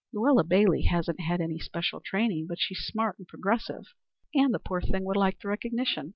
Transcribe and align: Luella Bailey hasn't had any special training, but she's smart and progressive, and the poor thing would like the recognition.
Luella 0.11 0.43
Bailey 0.43 0.81
hasn't 0.85 1.19
had 1.19 1.41
any 1.41 1.59
special 1.59 1.99
training, 1.99 2.47
but 2.47 2.57
she's 2.59 2.79
smart 2.79 3.19
and 3.19 3.27
progressive, 3.27 3.93
and 4.33 4.51
the 4.51 4.57
poor 4.57 4.81
thing 4.81 5.03
would 5.03 5.15
like 5.15 5.39
the 5.39 5.47
recognition. 5.47 6.09